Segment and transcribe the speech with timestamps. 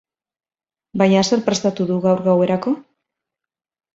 [1.01, 2.73] Baina zer prestatu du gaur gauerako?